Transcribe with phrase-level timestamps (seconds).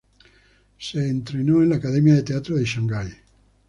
[0.79, 3.13] Se entrenó en la Academia de Teatro de Shanghai.